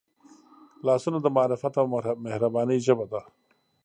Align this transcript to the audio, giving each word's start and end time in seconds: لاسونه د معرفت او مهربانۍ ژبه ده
لاسونه 0.85 1.17
د 1.21 1.27
معرفت 1.35 1.73
او 1.81 1.85
مهربانۍ 2.25 2.77
ژبه 2.85 3.05
ده 3.11 3.21